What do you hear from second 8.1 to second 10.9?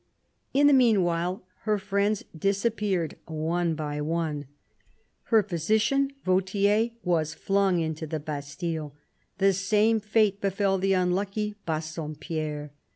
Bastille; the same fate befell